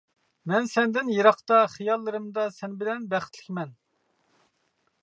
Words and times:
مەن 0.51 0.69
سەندىن 0.71 1.11
يىراقتا 1.15 1.59
خىياللىرىمدا 1.75 2.47
سەن 2.57 2.75
بىلەن 2.81 3.07
بەختلىكمەن. 3.13 3.79